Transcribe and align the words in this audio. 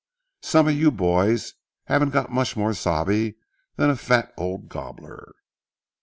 Some 0.41 0.67
of 0.67 0.73
you 0.73 0.89
boys 0.89 1.53
haven't 1.85 2.09
got 2.09 2.31
much 2.31 2.57
more 2.57 2.73
sabe 2.73 3.35
than 3.75 3.91
a 3.91 3.95
fat 3.95 4.33
old 4.35 4.67
gobbler." 4.67 5.31